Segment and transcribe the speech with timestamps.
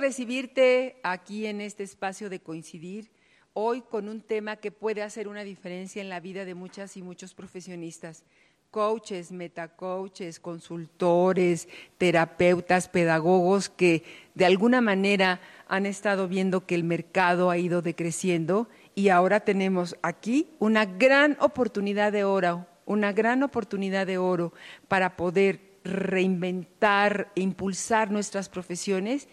[0.00, 3.10] recibirte aquí en este espacio de coincidir,
[3.52, 7.02] hoy con un tema que puede hacer una diferencia en la vida de muchas y
[7.02, 8.24] muchos profesionistas,
[8.70, 11.68] coaches, metacoaches, consultores,
[11.98, 14.04] terapeutas, pedagogos que
[14.34, 19.96] de alguna manera han estado viendo que el mercado ha ido decreciendo y ahora tenemos
[20.02, 24.52] aquí una gran oportunidad de oro, una gran oportunidad de oro
[24.88, 29.28] para poder reinventar e impulsar nuestras profesiones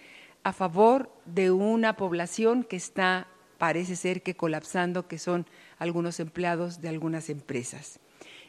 [0.47, 5.45] a favor de una población que está, parece ser que colapsando, que son
[5.77, 7.99] algunos empleados de algunas empresas.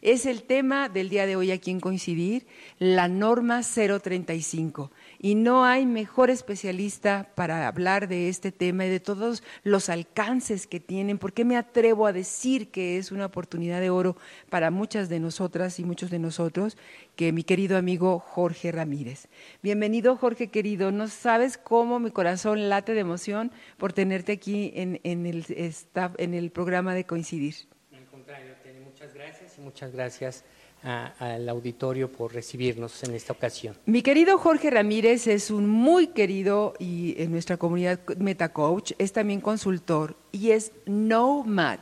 [0.00, 2.46] Es el tema del día de hoy aquí en Coincidir,
[2.78, 4.92] la norma 035.
[5.18, 10.68] Y no hay mejor especialista para hablar de este tema y de todos los alcances
[10.68, 11.18] que tienen.
[11.18, 14.16] ¿Por qué me atrevo a decir que es una oportunidad de oro
[14.48, 16.76] para muchas de nosotras y muchos de nosotros?
[17.16, 19.26] Que mi querido amigo Jorge Ramírez.
[19.64, 20.92] Bienvenido, Jorge querido.
[20.92, 25.44] No sabes cómo mi corazón late de emoción por tenerte aquí en, el,
[26.18, 27.56] en el programa de Coincidir.
[27.92, 28.57] Al contrario,
[28.98, 30.44] muchas gracias y muchas gracias
[31.20, 33.76] al auditorio por recibirnos en esta ocasión.
[33.86, 39.40] Mi querido Jorge Ramírez es un muy querido y en nuestra comunidad MetaCoach, es también
[39.40, 41.78] consultor y es nomad.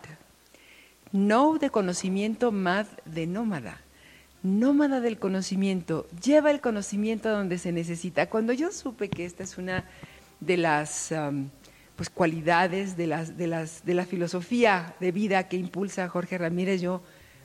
[1.11, 3.81] No de conocimiento, mad de nómada.
[4.43, 8.29] Nómada del conocimiento, lleva el conocimiento a donde se necesita.
[8.29, 9.87] Cuando yo supe que esta es una
[10.41, 11.15] de las
[11.97, 16.81] pues, cualidades de, las, de, las, de la filosofía de vida que impulsa Jorge Ramírez,
[16.81, 17.03] yo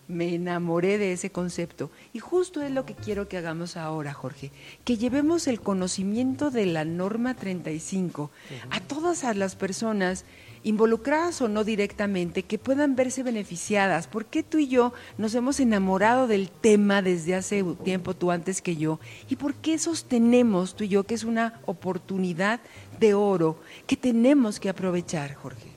[0.08, 1.90] me enamoré de ese concepto.
[2.14, 4.52] Y justo es lo que quiero que hagamos ahora, Jorge,
[4.84, 8.30] que llevemos el conocimiento de la norma 35
[8.70, 10.26] a todas las personas
[10.64, 14.08] involucradas o no directamente, que puedan verse beneficiadas.
[14.08, 18.62] ¿Por qué tú y yo nos hemos enamorado del tema desde hace tiempo, tú antes
[18.62, 19.00] que yo?
[19.30, 22.60] ¿Y por qué sostenemos tú y yo que es una oportunidad
[23.02, 23.58] de oro
[23.88, 25.70] que tenemos que aprovechar, Jorge?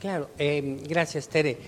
[0.00, 1.58] Claro, eh, gracias, Tere.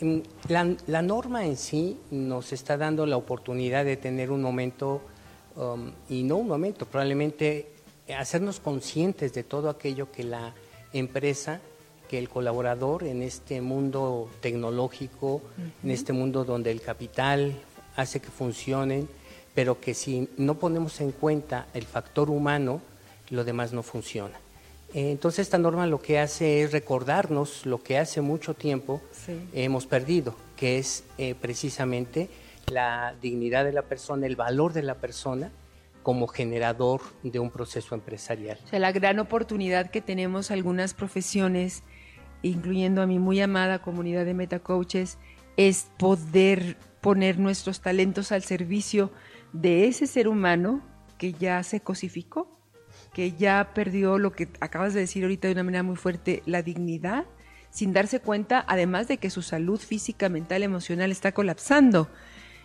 [0.00, 5.00] Mm, la, norma en sí nos está dando la oportunidad de tener un momento,
[5.56, 7.70] um, y no un momento, probablemente
[8.16, 10.54] hacernos conscientes de todo aquello que la
[10.92, 11.60] empresa,
[12.08, 15.42] que el colaborador en este mundo tecnológico,
[15.84, 17.52] en este mundo donde el capital
[17.96, 19.08] hace que funcionen,
[19.54, 22.80] pero que si no ponemos en cuenta el factor humano,
[23.30, 24.38] lo demás no funciona.
[24.94, 29.02] Entonces esta norma lo que hace es recordarnos lo que hace mucho tiempo
[29.52, 32.30] hemos perdido, que es eh, precisamente
[32.70, 35.50] la dignidad de la persona, el valor de la persona
[36.02, 38.58] como generador de un proceso empresarial.
[38.64, 41.82] O sea, la gran oportunidad que tenemos algunas profesiones,
[42.42, 45.18] incluyendo a mi muy amada comunidad de metacoaches,
[45.58, 49.10] es poder poner nuestros talentos al servicio
[49.52, 50.82] de ese ser humano
[51.18, 52.57] que ya se cosificó,
[53.18, 56.62] que ya perdió lo que acabas de decir ahorita de una manera muy fuerte, la
[56.62, 57.24] dignidad,
[57.68, 62.08] sin darse cuenta, además de que su salud física, mental, emocional está colapsando.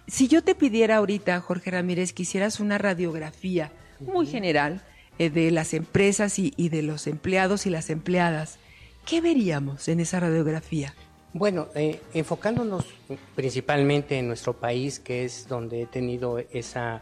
[0.06, 4.84] Si yo te pidiera ahorita, Jorge Ramírez, que hicieras una radiografía muy general
[5.18, 8.60] eh, de las empresas y, de los empleados y las empleadas,
[9.08, 10.94] ¿qué veríamos en esa radiografía?
[11.34, 12.86] Bueno, eh, enfocándonos
[13.34, 17.02] principalmente en nuestro país, que es donde he tenido esa,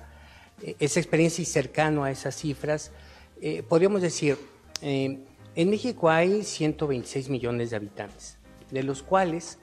[0.79, 2.94] esa experiencia y cercano a esas cifras,
[3.41, 4.38] eh, podríamos decir,
[4.84, 5.19] eh,
[5.56, 8.38] en México hay 126 millones de habitantes,
[8.69, 9.57] de los cuales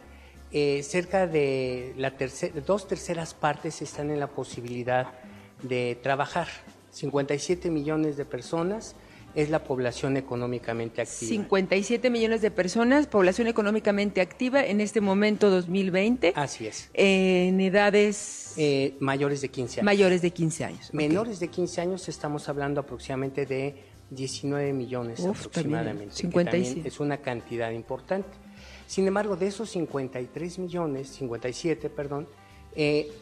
[0.51, 2.13] eh, cerca de la
[2.67, 5.07] dos terceras partes están en la posibilidad
[5.63, 6.49] de trabajar.
[6.91, 8.97] 57 millones de personas
[9.35, 11.29] es la población económicamente activa.
[11.29, 16.33] 57 millones de personas, población económicamente activa en este momento 2020.
[16.35, 16.91] Así es.
[16.95, 18.55] En edades...
[18.57, 19.85] Eh, mayores de 15 años.
[19.85, 20.95] Mayores de 15 años.
[20.95, 26.15] Menores de 15 años estamos hablando aproximadamente de 19 millones aproximadamente.
[26.15, 26.89] 57.
[26.89, 28.31] es una cantidad importante.
[28.87, 32.27] Sin embargo, de esos 53 millones, 57, perdón,
[32.75, 33.13] eh,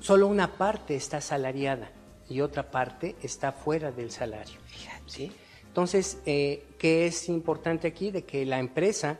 [0.00, 1.92] solo una parte está asalariada
[2.28, 4.58] y otra parte está fuera del salario.
[5.06, 5.32] ¿sí?
[5.66, 8.10] Entonces, eh, ¿qué es importante aquí?
[8.10, 9.18] De que la empresa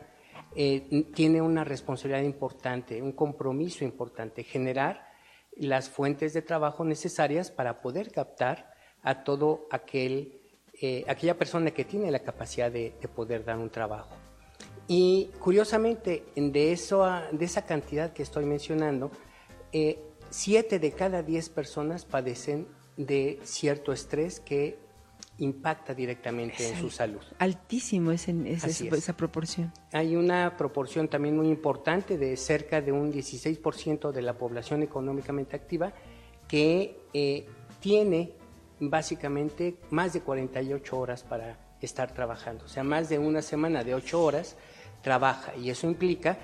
[0.55, 5.07] eh, tiene una responsabilidad importante, un compromiso importante, generar
[5.55, 8.73] las fuentes de trabajo necesarias para poder captar
[9.03, 10.41] a todo aquel,
[10.81, 14.15] eh, aquella persona que tiene la capacidad de, poder dar un trabajo.
[14.87, 19.11] Y curiosamente, de, eso, de esa cantidad que estoy mencionando,
[20.31, 22.67] siete de cada diez personas padecen
[22.99, 24.77] de cierto estrés que
[25.37, 27.21] impacta directamente en su salud.
[27.37, 29.71] Altísimo es, esa proporción.
[29.93, 35.55] Hay una proporción también muy importante de cerca de un 16% de la población económicamente
[35.55, 35.93] activa
[36.49, 37.47] que eh,
[37.79, 38.33] tiene
[38.81, 42.65] básicamente más de 48 horas para estar trabajando.
[42.65, 44.57] O sea, más de una semana de ocho horas
[45.01, 46.37] trabaja y eso implica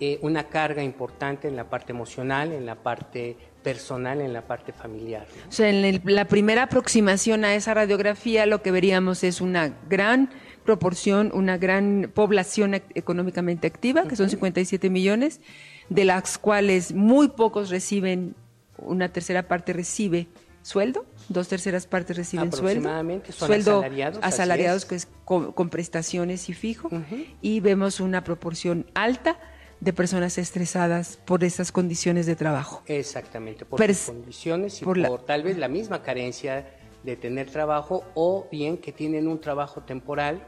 [0.00, 4.72] eh, una carga importante en la parte emocional, en la parte personal, en la parte
[4.72, 5.26] familiar.
[5.48, 10.30] O sea, en la primera aproximación a esa radiografía lo que veríamos es una gran
[10.64, 15.40] proporción, una gran población económicamente activa, que son 57 millones,
[15.88, 18.34] de las cuales muy pocos reciben,
[18.78, 20.28] una tercera parte recibe
[20.62, 22.88] sueldo, dos terceras partes reciben sueldo,
[23.30, 23.84] sueldo
[24.22, 26.88] asalariados, que es con, prestaciones y fijo,
[27.40, 29.38] y vemos una proporción alta
[29.82, 32.82] de personas estresadas por esas condiciones de trabajo.
[32.86, 36.68] Exactamente, por condiciones y por, tal vez la misma carencia
[37.02, 40.40] de tener trabajo o bien que tienen un trabajo temporal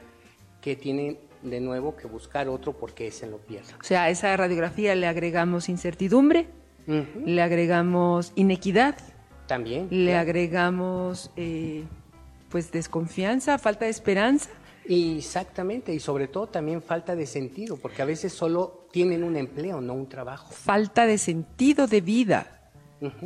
[0.60, 3.74] que tienen de nuevo que buscar otro porque ese lo pierden.
[3.80, 6.46] O sea, a esa radiografía le agregamos incertidumbre,
[6.86, 8.94] le agregamos inequidad,
[9.48, 9.88] también.
[9.90, 11.82] Le agregamos eh,
[12.50, 14.48] pues desconfianza, falta de esperanza.
[14.86, 19.80] Exactamente, y sobre todo también falta de sentido, porque a veces solo tienen un empleo,
[19.80, 20.52] no un trabajo.
[20.52, 22.70] Falta de sentido de vida,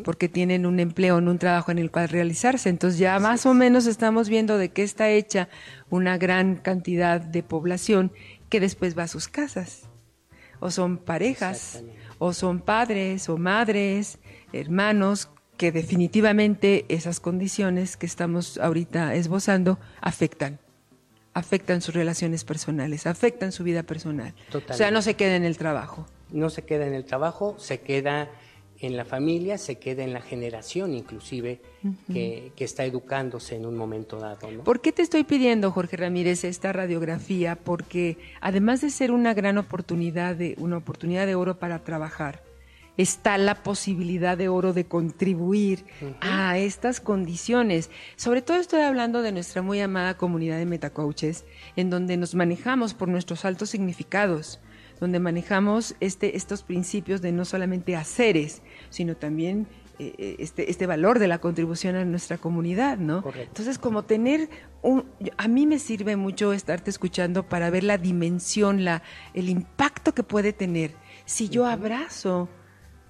[0.05, 2.69] porque tienen un empleo, no un trabajo en el cual realizarse.
[2.69, 5.49] Entonces ya más o menos estamos viendo de qué está hecha
[5.91, 8.13] una gran cantidad de población
[8.49, 9.83] que después va a sus casas.
[10.61, 11.83] O son parejas,
[12.19, 14.19] o son padres o madres,
[14.53, 20.61] hermanos que definitivamente esas condiciones que estamos ahorita esbozando afectan
[21.39, 24.35] afectan sus relaciones personales, afectan su vida personal.
[24.69, 26.07] O sea, no se queda en el trabajo.
[26.31, 28.29] No se queda en el trabajo, se queda
[28.81, 31.61] en la familia, se queda en la generación inclusive
[32.13, 34.49] que, está educándose en un momento dado.
[34.63, 37.57] ¿Por qué te estoy pidiendo, Jorge Ramírez, esta radiografía?
[37.57, 42.43] Porque además de ser una gran oportunidad, de, una oportunidad de oro para trabajar,
[42.99, 45.87] está la posibilidad de oro de contribuir
[46.21, 47.91] a estas condiciones.
[48.17, 51.47] Sobre todo estoy hablando de nuestra muy amada comunidad de metacoaches,
[51.77, 54.61] en donde nos manejamos por nuestros altos significados,
[55.01, 59.69] donde manejamos este, estos principios de no solamente haceres, sino también
[60.01, 63.25] eh, eh, este, este valor de la contribución a nuestra comunidad, ¿no?
[63.37, 64.51] Entonces, como tener
[64.83, 65.05] un,
[65.37, 69.03] a mí me sirve mucho estarte escuchando para ver la dimensión, la,
[69.35, 70.95] el impacto que puede tener
[71.25, 72.49] si yo abrazo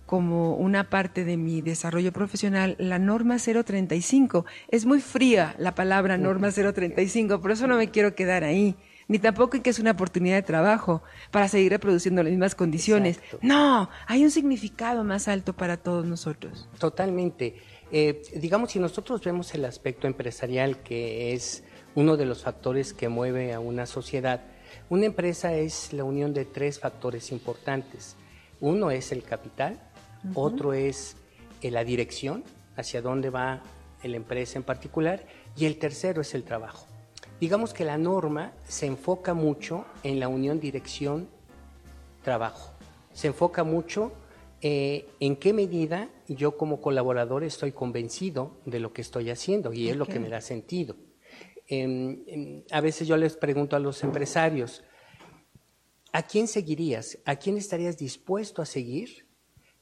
[0.09, 4.47] como una parte de mi desarrollo profesional la norma 035.
[4.69, 8.75] Es muy fría la palabra norma 035, por eso no me quiero quedar ahí.
[9.07, 13.21] Ni tampoco en que es una oportunidad de trabajo para seguir reproduciendo las mismas condiciones.
[13.43, 16.71] No, hay un significado más alto para todos nosotros.
[16.79, 17.57] Totalmente.
[17.93, 21.65] Eh, digamos, si nosotros vemos el aspecto empresarial, que es
[21.95, 24.41] uno de los factores que mueve a una sociedad,
[24.89, 28.17] una empresa es la unión de tres factores importantes.
[28.61, 29.88] Uno es el capital,
[30.35, 31.17] otro es
[31.63, 32.43] eh, la dirección,
[32.77, 33.63] hacia dónde va
[34.03, 35.25] la empresa en particular,
[35.57, 36.87] y el tercero es el trabajo.
[37.41, 42.73] Digamos que la norma se enfoca mucho en la unión dirección-trabajo.
[43.13, 44.13] Se enfoca mucho
[44.61, 49.89] eh, en qué medida yo como colaborador estoy convencido de lo que estoy haciendo y
[49.89, 50.97] es lo que me da sentido.
[51.69, 54.83] Em, em, a veces yo les pregunto a los empresarios,
[56.13, 57.19] ¿a quién seguirías?
[57.25, 59.28] ¿A quién estarías dispuesto a seguir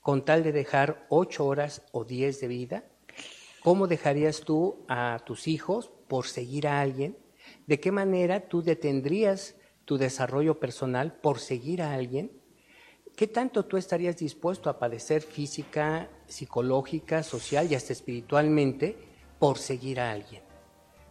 [0.06, 2.84] con tal de dejar ocho horas o diez de vida?
[3.60, 7.18] ¿Cómo dejarías tú a tus hijos por seguir a alguien?
[7.66, 12.30] ¿De qué manera tú detendrías tu desarrollo personal por seguir a alguien?
[13.16, 18.96] ¿Qué tanto tú estarías dispuesto a padecer física, psicológica, social y hasta espiritualmente
[19.40, 20.44] por seguir a alguien?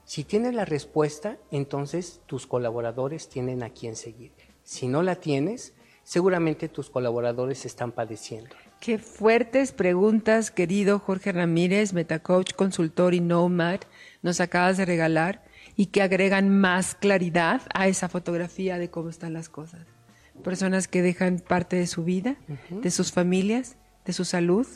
[0.06, 4.32] Si tienes la respuesta, entonces tus colaboradores tienen a quien seguir.
[4.64, 5.74] Si no la tienes,
[6.05, 8.55] seguramente tus colaboradores están padeciendo.
[8.79, 13.81] Qué fuertes preguntas, querido Jorge Ramírez, Metacoach, consultor y Nomad,
[14.21, 15.43] nos acabas de regalar
[15.75, 19.81] y que agregan más claridad a esa fotografía de cómo están las cosas.
[20.43, 22.38] Personas que dejan parte de su vida,
[22.69, 24.67] de sus familias, de su salud,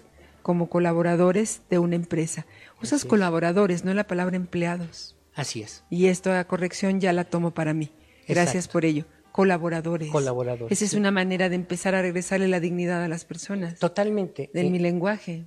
[0.41, 2.47] como colaboradores de una empresa.
[2.81, 5.15] Usas colaboradores, no la palabra empleados.
[5.35, 5.83] Así es.
[5.89, 7.91] Y esta corrección ya la tomo para mí.
[8.27, 10.09] Gracias por ello colaboradores.
[10.09, 10.71] Colaboradores.
[10.71, 13.79] Esa es una manera de empezar a regresarle la dignidad a las personas.
[13.79, 14.49] Totalmente.
[14.53, 15.45] De mi lenguaje.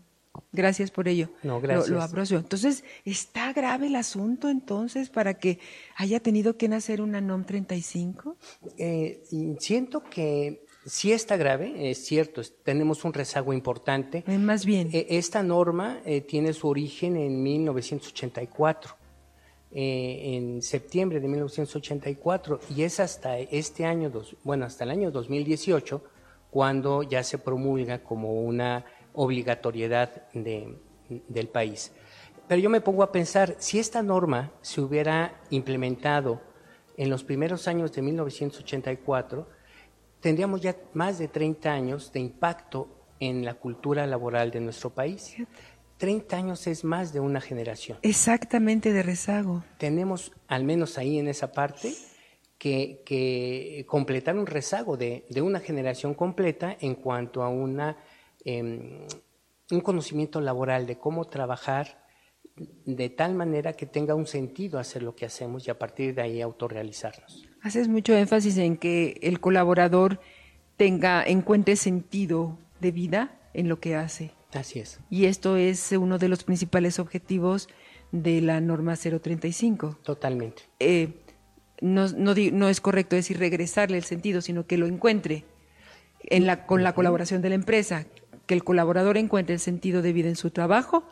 [0.53, 1.31] Gracias por ello.
[1.43, 1.89] No, gracias.
[1.89, 2.39] Lo, aprecio.
[2.39, 5.59] Entonces, ¿está grave el asunto entonces para que
[5.97, 8.37] haya tenido que nacer una NOM 35?
[8.79, 9.23] Eh,
[9.59, 14.25] siento que sí está grave, es cierto, tenemos un rezago importante.
[14.27, 14.89] Eh, más bien.
[14.93, 19.02] Eh, esta norma tiene su origen en 1984.
[19.75, 24.13] Eh, en septiembre de 1984 y es hasta este año,
[24.45, 26.05] bueno, hasta el año 2018
[26.51, 31.91] cuando ya se promulga como una obligatoriedad del país.
[32.47, 36.43] Pero yo me pongo a pensar, si esta norma se hubiera implementado
[36.99, 39.49] en los primeros años de 1984,
[40.21, 42.89] tendríamos ya más de 30 años de impacto
[43.21, 45.35] en la cultura laboral de nuestro país.
[46.03, 47.97] 30 años es más de una generación.
[48.03, 49.63] Exactamente de rezago.
[49.79, 51.93] Tenemos, al menos ahí en esa parte,
[52.59, 57.99] que, completar un rezago de, una generación completa en cuanto a una,
[58.45, 59.07] em,
[59.71, 62.05] un conocimiento laboral de cómo trabajar
[62.57, 66.23] de tal manera que tenga un sentido hacer lo que hacemos y a partir de
[66.23, 67.49] ahí autorrealizarnos.
[67.63, 70.19] Haces mucho énfasis en que el colaborador
[70.77, 74.33] tenga, encuentre sentido de vida en lo que hace.
[74.53, 75.01] Así es.
[75.11, 77.69] Y esto es uno de los principales objetivos
[78.13, 79.99] de la norma 035.
[80.03, 80.63] Totalmente.
[80.79, 81.23] Eh,
[81.81, 85.45] no, no, es correcto decir regresarle el sentido, sino que lo encuentre
[86.25, 88.07] en la, con la colaboración de la empresa,
[88.47, 91.05] que el colaborador encuentre el sentido de vida en su trabajo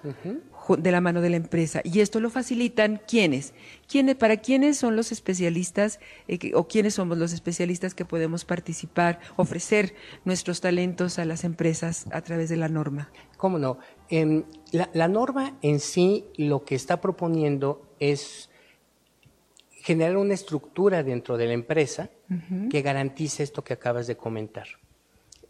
[0.76, 1.80] de la mano de la empresa.
[1.84, 3.54] Y esto lo facilitan quiénes.
[3.88, 9.20] ¿Quiénes para quiénes son los especialistas eh, o quiénes somos los especialistas que podemos participar,
[9.36, 13.10] ofrecer nuestros talentos a las empresas a través de la norma?
[13.36, 13.78] ¿Cómo no?
[14.08, 18.50] Em, la, norma en sí lo que está proponiendo es
[19.70, 22.10] generar una estructura dentro de la empresa
[22.70, 24.68] que garantice esto que acabas de comentar.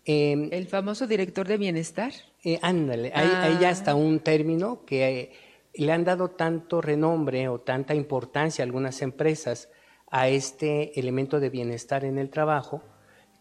[0.05, 2.13] Em, ¿El famoso director de bienestar?
[2.43, 3.73] Eh, ándale, ahí, ya ah.
[3.73, 5.33] está un término que eh,
[5.75, 9.69] le han dado tanto renombre o tanta importancia a algunas empresas
[10.11, 12.83] a este elemento de bienestar en el trabajo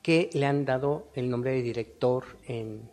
[0.01, 2.89] que le han dado el nombre de director en,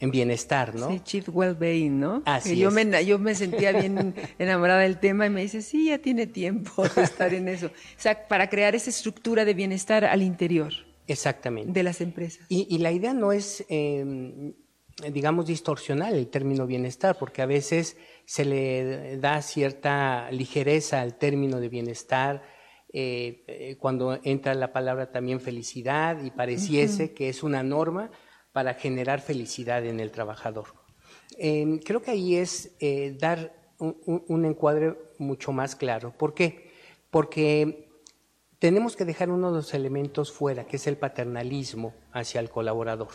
[0.00, 0.90] bienestar, ¿no?
[0.90, 2.22] Sí, Chief Wellbeing, ¿no?
[2.24, 5.98] Así yo Me, yo me sentía bien enamorada del tema y me dice, sí, ya
[5.98, 7.66] tiene tiempo de estar en eso.
[7.66, 10.87] O sea, para crear esa estructura de bienestar al interior.
[11.08, 11.72] Exactamente.
[11.72, 12.46] De las empresas.
[12.48, 14.52] Y, la idea no es, em,
[15.10, 17.96] digamos, distorsionar el término bienestar, porque a veces
[18.26, 22.42] se le da cierta ligereza al término de bienestar
[22.92, 28.10] eh, eh, cuando entra la palabra también felicidad y pareciese que es una norma
[28.52, 30.66] para generar felicidad en el trabajador.
[31.38, 36.12] Em, creo que ahí es eh, dar un, un encuadre mucho más claro.
[36.16, 36.70] ¿Por qué?
[37.10, 37.87] Porque
[38.58, 43.08] tenemos que dejar uno de los elementos fuera, que es el paternalismo hacia el colaborador.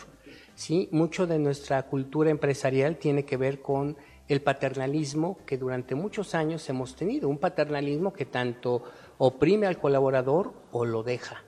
[0.54, 0.88] ¿sí?
[0.90, 3.96] Mucho de nuestra cultura empresarial tiene que ver con
[4.26, 8.84] el paternalismo que durante muchos años hemos tenido, un paternalismo que tanto
[9.18, 11.42] oprime al colaborador o lo deja,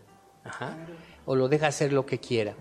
[1.25, 2.55] o lo deja hacer lo que quiera.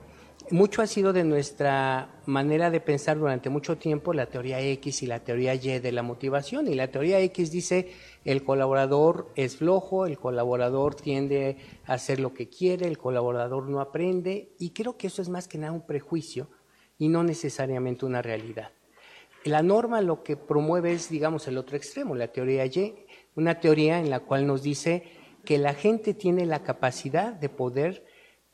[0.52, 5.08] Mucho ha sido de nuestra manera de pensar durante mucho tiempo la teoría X y
[5.08, 6.68] la teoría Y de la motivación.
[6.68, 7.92] Y la teoría X dice
[8.26, 13.82] el colaborador es flojo, el colaborador tiende a hacer lo que quiere, el colaborador no
[13.82, 14.54] aprende.
[14.60, 16.48] Y creo que eso es más que nada un prejuicio
[17.00, 18.72] y no necesariamente una realidad.
[19.46, 24.00] La norma lo que promueve es, digamos, el otro extremo, la teoría Y, una teoría
[24.00, 25.04] en la cual nos dice
[25.44, 28.06] que la gente tiene la capacidad de poder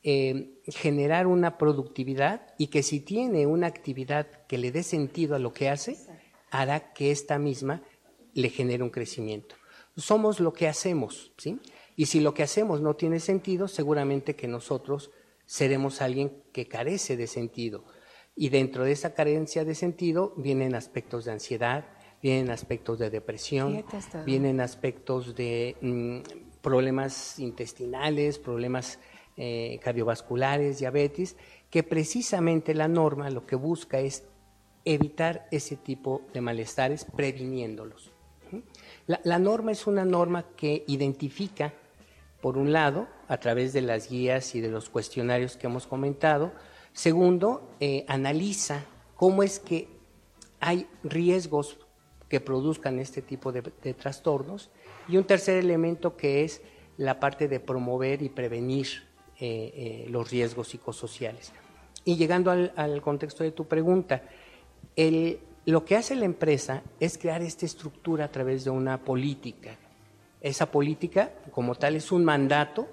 [0.03, 5.39] eh, generar una productividad y que si tiene una actividad que le dé sentido a
[5.39, 5.98] lo que hace,
[6.50, 7.84] hará que esta misma
[8.34, 9.55] le genere un crecimiento.
[9.96, 11.60] Somos lo que hacemos, ¿sí?
[11.96, 15.12] Y si lo que hacemos no tiene sentido, seguramente que nosotros
[15.46, 17.84] seremos alguien que carece de sentido.
[18.36, 21.86] Y dentro de esa carencia de sentido vienen aspectos de ansiedad,
[22.22, 23.86] vienen aspectos de depresión,
[24.25, 29.00] vienen aspectos de mm, problemas intestinales, problemas
[29.43, 31.36] eh, cardiovasculares, diabetes,
[31.71, 34.24] que precisamente la norma lo que busca es
[34.86, 38.12] evitar ese tipo de malestares previniéndolos.
[39.07, 41.74] La, norma es una norma que identifica,
[42.39, 46.51] por un lado, a través de las guías y de los cuestionarios que hemos comentado,
[46.93, 49.88] segundo, eh, analiza cómo es que
[50.60, 51.79] hay riesgos
[52.29, 53.63] que produzcan este tipo de,
[53.95, 54.69] trastornos
[55.07, 56.62] y un tercer elemento que es
[56.98, 59.10] la parte de promover y prevenir
[59.43, 61.51] eh, eh, los riesgos psicosociales.
[62.05, 64.21] Y llegando al, contexto de tu pregunta,
[65.65, 69.77] lo que hace la empresa es crear esta estructura a través de una política.
[70.41, 72.88] Esa política, como tal, es un mandato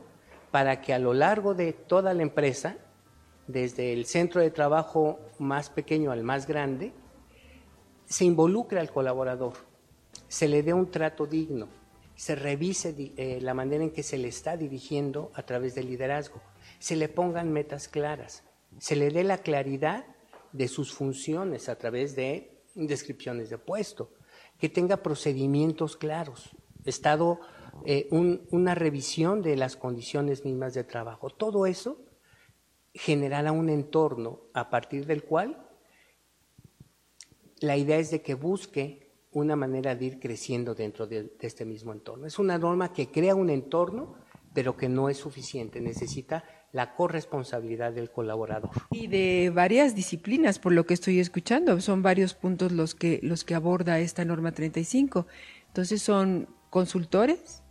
[0.51, 2.77] para que a lo largo de toda la empresa,
[3.47, 6.95] desde el centro de trabajo más pequeño al más grande,
[8.07, 9.53] se involucre al colaborador,
[10.29, 11.69] se le dé un trato digno,
[12.19, 16.43] se revise eh, la manera en que se le está dirigiendo a través del liderazgo,
[16.81, 18.43] se le pongan metas claras,
[18.81, 20.05] se le dé la claridad
[20.51, 24.11] de sus funciones a través de descripciones de puesto,
[24.59, 27.39] que tenga procedimientos claros, estado
[27.87, 31.31] eh, una revisión de las condiciones mismas de trabajo.
[31.31, 32.05] Todo eso
[32.95, 35.69] generará un entorno a partir del cual
[37.61, 41.93] la idea es de que busque una manera de ir creciendo dentro de, este mismo
[41.93, 42.27] entorno.
[42.27, 44.15] Es una norma que crea un entorno,
[44.55, 48.71] pero que no es suficiente, necesita la corresponsabilidad del colaborador.
[48.91, 53.45] Y de varias disciplinas, por lo que estoy escuchando, son varios puntos los que, los
[53.45, 55.27] que aborda esta norma 35.
[55.69, 57.63] Entonces son consultores,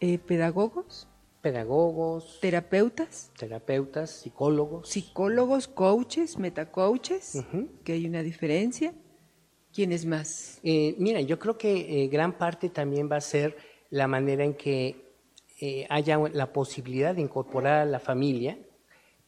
[0.00, 1.08] eh, pedagogos,
[1.42, 7.44] pedagogos, terapeutas, terapeutas, psicólogos, psicólogos, coaches, metacoaches,
[7.84, 8.94] que hay una diferencia.
[9.76, 10.58] ¿Quiénes más?
[10.62, 13.58] Eh, mira, yo creo que eh, gran parte también va a ser
[13.90, 15.12] la manera en que
[15.60, 18.58] eh, haya la posibilidad de incorporar a la familia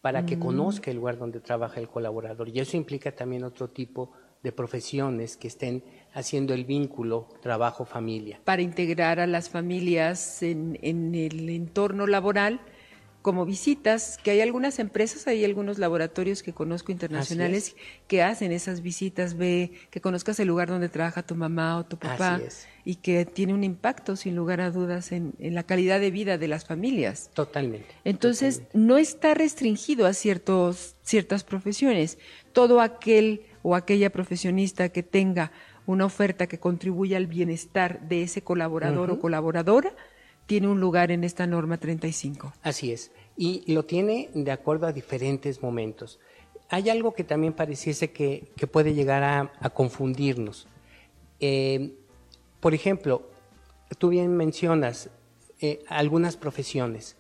[0.00, 0.40] para que mm.
[0.40, 2.48] conozca el lugar donde trabaja el colaborador.
[2.48, 4.12] Y eso implica también otro tipo
[4.42, 8.40] de profesiones que estén haciendo el vínculo trabajo-familia.
[8.42, 12.62] Para integrar a las familias en, en el entorno laboral
[13.22, 17.74] como visitas, que hay algunas empresas, hay algunos laboratorios que conozco internacionales
[18.06, 21.98] que hacen esas visitas, ve que conozcas el lugar donde trabaja tu mamá o tu
[21.98, 22.40] papá
[22.84, 26.48] y que tiene un impacto sin lugar a dudas en, la calidad de vida de
[26.48, 27.30] las familias.
[27.34, 27.88] Totalmente.
[28.04, 32.18] Entonces, no está restringido a ciertos, ciertas profesiones.
[32.52, 35.52] Todo aquel o aquella profesionista que tenga
[35.86, 39.92] una oferta que contribuya al bienestar de ese colaborador o colaboradora,
[40.48, 42.54] tiene un lugar en esta norma 35.
[42.62, 46.18] Así es, y lo tiene de acuerdo a diferentes momentos.
[46.70, 50.66] Hay algo que también pareciese que, puede llegar a, confundirnos.
[51.38, 51.98] Eh,
[52.60, 53.28] por ejemplo,
[53.98, 55.10] tú bien mencionas
[55.60, 57.16] eh, algunas profesiones,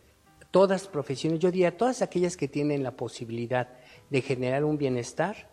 [0.50, 3.68] todas profesiones, yo diría todas aquellas que tienen la posibilidad
[4.08, 5.50] de generar un bienestar,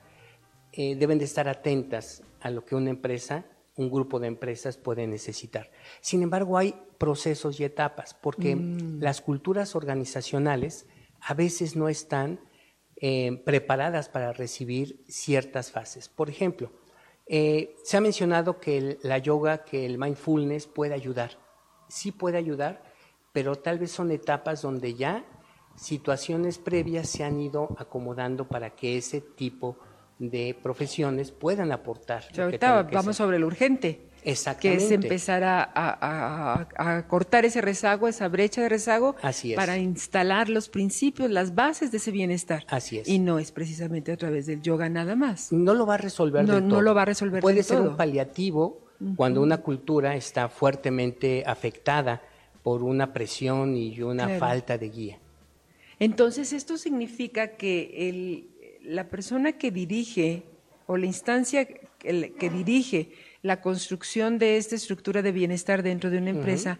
[0.71, 3.43] eh, deben de estar atentas a lo que una empresa
[3.75, 5.71] un grupo de empresas puede necesitar.
[6.01, 8.99] Sin embargo, hay procesos y etapas, porque mm.
[9.01, 10.88] las culturas organizacionales
[11.21, 12.39] a veces no están
[12.97, 16.07] eh, preparadas para recibir ciertas fases.
[16.07, 16.71] Por ejemplo,
[17.27, 21.38] eh, se ha mencionado que la yoga, que el mindfulness puede ayudar.
[21.89, 22.83] Sí puede ayudar,
[23.33, 25.25] pero tal vez son etapas donde ya
[25.75, 29.94] situaciones previas se han ido acomodando para que ese tipo de
[30.62, 32.23] profesiones puedan aportar.
[32.38, 34.01] ahorita vamos sobre lo urgente.
[34.25, 34.80] Exactamente.
[34.80, 39.15] Que es empezar a, cortar ese rezago, esa brecha de rezago,
[39.56, 42.65] para instalar los principios, las bases de ese bienestar.
[42.69, 43.08] Así es.
[43.08, 45.51] Y no es precisamente a través del yoga nada más.
[45.51, 46.75] No lo va a resolver no, del todo.
[46.78, 48.82] No lo va a resolver Puede ser un paliativo
[49.15, 52.21] cuando una cultura está fuertemente afectada
[52.63, 55.19] por una presión y una falta de guía.
[55.99, 58.49] Entonces, esto significa que el,
[58.85, 60.43] la persona que dirige
[60.87, 66.29] o la instancia que, dirige la construcción de esta estructura de bienestar dentro de una
[66.29, 66.79] empresa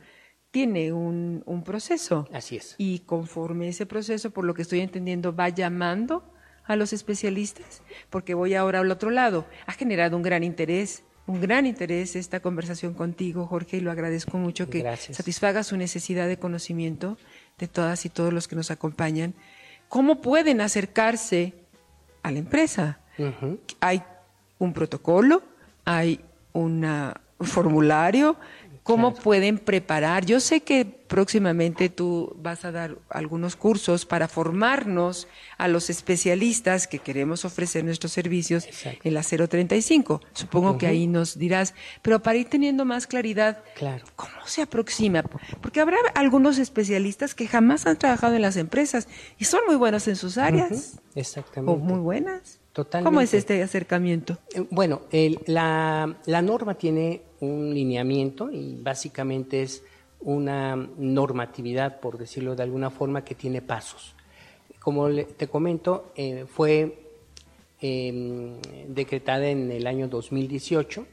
[0.52, 2.30] tiene un, proceso.
[2.32, 2.76] Así es.
[2.78, 6.32] Y conforme ese proceso, por lo que estoy entendiendo, va llamando
[6.64, 9.46] a los especialistas, porque voy ahora al otro lado.
[9.66, 14.38] Ha generado un gran interés, un gran interés esta conversación contigo, Jorge, y lo agradezco
[14.38, 17.18] mucho que satisfaga su necesidad de conocimiento
[17.58, 19.34] de todas y todos los que nos acompañan.
[19.90, 21.65] ¿Cómo pueden acercarse
[22.26, 22.98] a la empresa.
[23.80, 24.04] Hay
[24.58, 25.44] un protocolo,
[25.86, 26.20] hay
[26.54, 26.84] un
[27.40, 28.36] formulario,
[28.86, 30.28] ¿Cómo pueden preparar?
[30.28, 36.86] Yo sé que próximamente tú vas a dar algunos cursos para formarnos a los especialistas
[36.86, 38.68] que queremos ofrecer nuestros servicios
[39.04, 40.22] en la 035.
[40.34, 43.64] Supongo que ahí nos dirás, pero para ir teniendo más claridad,
[44.16, 45.24] ¿cómo se aproxima?
[45.24, 49.08] Porque habrá algunos especialistas que jamás han trabajado en las empresas
[49.40, 51.02] y son muy buenos en sus áreas.
[51.16, 51.72] Exactamente.
[51.72, 52.60] O muy buenas.
[53.04, 54.38] ¿Cómo es este acercamiento?
[54.54, 55.04] Eh, bueno,
[55.46, 59.82] la, la norma tiene un lineamiento y básicamente es
[60.20, 64.16] una normatividad, por decirlo de alguna forma, que tiene pasos.
[64.80, 66.98] Como te comento, eh, fue
[67.80, 68.60] em,
[68.90, 71.06] decretada en el año 2018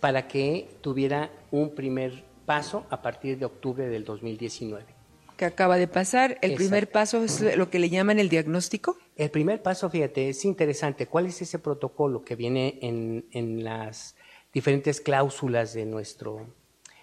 [0.00, 4.95] para que tuviera un primer paso a partir de octubre del 2019
[5.36, 6.38] que acaba de pasar.
[6.40, 8.96] El primer paso es lo que le llaman el diagnóstico.
[9.16, 11.06] El primer paso, fíjate, es interesante.
[11.06, 14.16] ¿Cuál es ese protocolo que viene en, en las
[14.52, 16.46] diferentes cláusulas de, nuestro,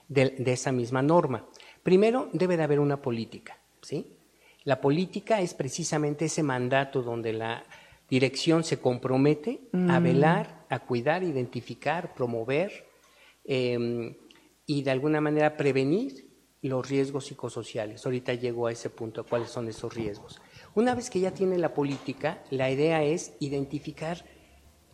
[0.08, 1.48] de, esa misma norma?
[1.84, 4.18] Primero, debe de haber una política, ¿sí?
[4.64, 7.66] La política es precisamente ese mandato donde la
[8.10, 10.04] dirección se compromete a mm.
[10.04, 12.86] velar, a cuidar, identificar, promover
[13.44, 14.16] em,
[14.66, 16.33] y de alguna manera prevenir
[16.70, 18.06] los riesgos psicosociales.
[18.06, 20.42] Ahorita llego a ese punto, cuáles son esos riesgos.
[20.76, 24.26] Una vez que ya tiene la política, la idea es identificar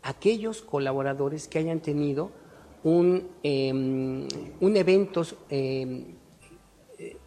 [0.01, 2.31] aquellos colaboradores que hayan tenido
[2.83, 4.27] un, em,
[4.59, 6.15] un evento em,
[6.97, 7.17] eh,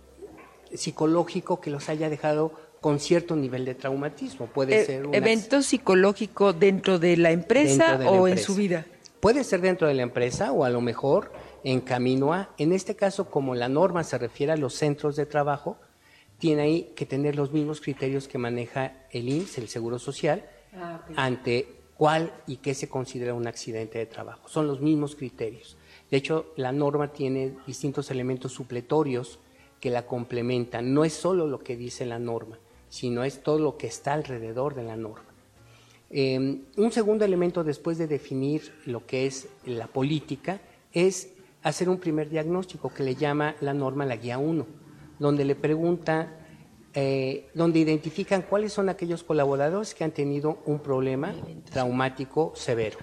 [0.74, 4.46] psicológico que los haya dejado con cierto nivel de traumatismo.
[4.46, 8.86] Puede e ser un evento psicológico dentro de la empresa o en su vida.
[9.20, 11.30] puede ser dentro de la empresa o a lo mejor
[11.64, 15.26] en camino a, en este caso como la norma se refiere a los centros de
[15.26, 15.76] trabajo,
[16.38, 20.44] tiene ahí que tener los mismos criterios que maneja el INSS, el Seguro Social,
[20.74, 24.48] ah, ante cuál y qué se considera un accidente de trabajo.
[24.48, 25.76] Son los mismos criterios.
[26.10, 29.38] De hecho, la norma tiene distintos elementos supletorios
[29.78, 30.92] que la complementan.
[30.92, 34.74] No es solo lo que dice la norma, sino es todo lo que está alrededor
[34.74, 35.32] de la norma.
[36.10, 40.60] Em, un segundo elemento después de definir lo que es la política
[40.92, 44.66] es hacer un primer diagnóstico que le llama la norma la guía 1,
[45.18, 46.38] donde le pregunta,
[46.94, 51.34] eh, donde identifican cuáles son aquellos colaboradores que han tenido un problema
[51.70, 52.98] traumático severo.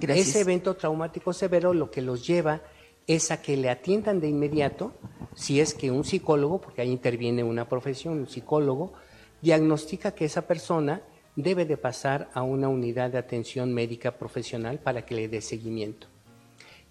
[0.00, 2.62] Ese evento traumático severo lo que los lleva
[3.06, 4.92] es a que le atiendan de inmediato,
[5.34, 8.92] si es que un psicólogo, porque ahí interviene una profesión, un psicólogo,
[9.40, 11.02] diagnostica que esa persona
[11.34, 16.06] debe de pasar a una unidad de atención médica profesional para que le dé seguimiento.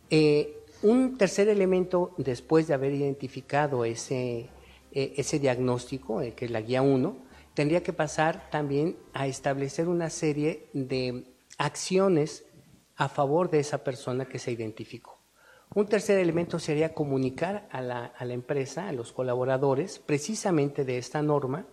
[0.10, 4.50] Eh, un tercer elemento, después de haber identificado ese,
[4.92, 7.18] eh, ese diagnóstico, eh, que es la guía 1,
[7.54, 11.26] tendría que pasar también a establecer una serie de
[11.58, 12.46] acciones
[12.96, 15.20] a favor de esa persona que se identificó.
[15.74, 20.98] Un tercer elemento sería comunicar a la, a la empresa, a los colaboradores, precisamente de
[20.98, 21.66] esta norma,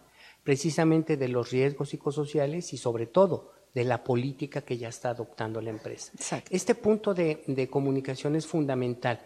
[0.45, 5.61] precisamente de los riesgos psicosociales y sobre todo de la política que ya está adoptando
[5.61, 6.11] la empresa.
[6.51, 9.21] Este punto de, comunicación es fundamental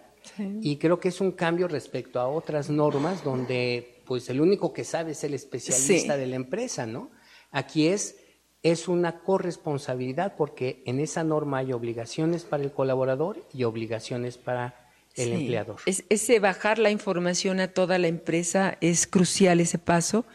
[0.60, 4.84] y creo que es un cambio respecto a otras normas donde pues el único que
[4.84, 7.10] sabe es el especialista de la empresa, ¿no?
[7.50, 8.16] Aquí es
[8.62, 14.90] es una corresponsabilidad porque en esa norma hay obligaciones para el colaborador y obligaciones para
[15.16, 15.76] el empleador.
[15.86, 20.26] ese bajar la información a toda la empresa es crucial ese paso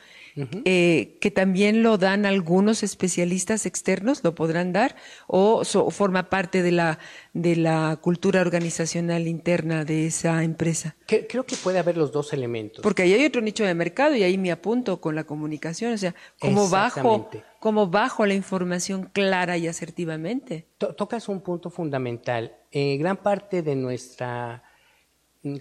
[0.66, 4.96] eh, que también lo dan algunos especialistas externos, lo podrán dar,
[5.28, 7.00] o forma parte de la,
[7.34, 10.96] de la cultura organizacional interna de esa empresa.
[11.06, 12.82] creo que puede haber los dos elementos.
[12.84, 15.98] Porque ahí hay otro nicho de mercado y ahí me apunto con la comunicación, o
[15.98, 20.68] sea, cómo bajo, cómo bajo la información clara y asertivamente.
[20.78, 22.56] tocas un punto fundamental.
[22.72, 24.64] Eh, gran parte de nuestra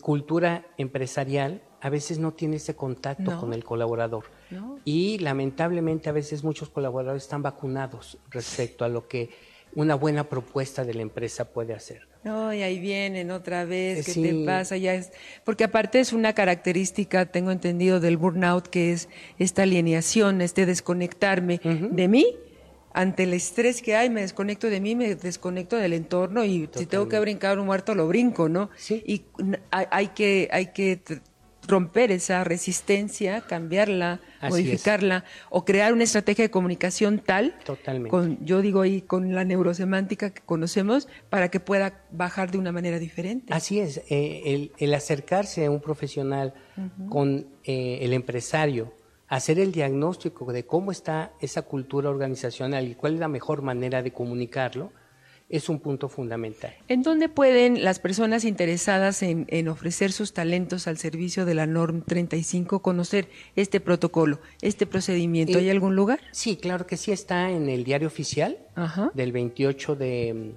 [0.01, 4.25] cultura empresarial a veces no tiene ese contacto con el colaborador.
[4.85, 9.31] Y lamentablemente a veces muchos colaboradores están vacunados respecto a lo que
[9.75, 12.09] una buena propuesta de la empresa puede hacer.
[12.25, 14.77] No, y ahí vienen otra vez, ¿qué te pasa?
[14.77, 15.13] Ya es,
[15.45, 19.09] porque aparte es una característica, tengo entendido, del burnout, que es
[19.39, 22.37] esta alineación, este desconectarme de mí
[22.97, 26.87] ante el estrés que hay, me desconecto de mí, me desconecto del entorno y si
[26.87, 28.71] tengo que brincar un muerto, lo brinco, ¿no?
[28.77, 29.03] Sí.
[29.07, 29.27] Y
[29.71, 31.03] hay, que, hay que
[31.69, 37.55] romper esa resistencia, cambiarla, modificarla o crear una estrategia de comunicación tal,
[38.09, 42.73] con, yo digo ahí con la neurosemántica que conocemos, para que pueda bajar de una
[42.73, 43.53] manera diferente.
[43.53, 46.55] Así es, eh, el, acercarse a un profesional
[47.11, 48.95] con eh, el empresario,
[49.29, 54.03] hacer el diagnóstico de cómo está esa cultura organizacional y cuál es la mejor manera
[54.03, 54.93] de comunicarlo,
[55.49, 56.75] es un punto fundamental.
[56.89, 62.03] ¿En dónde pueden las personas interesadas en, ofrecer sus talentos al servicio de la NORM
[62.03, 65.59] 35 conocer este protocolo, este procedimiento?
[65.59, 66.21] ¿Hay eh, algún lugar?
[66.33, 68.59] Sí, claro que sí, está en el diario oficial
[69.15, 70.55] del 28 de...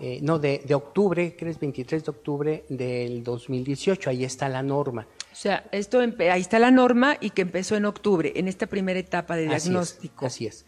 [0.00, 5.06] Eh, no, de, octubre, creo es 23 de octubre del 2018, ahí está la norma.
[5.34, 9.00] O sea, esto ahí está la norma y que empezó en octubre, en esta primera
[9.00, 10.26] etapa de diagnóstico.
[10.26, 10.64] así es.